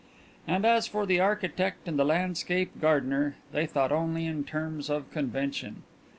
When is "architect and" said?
1.19-1.99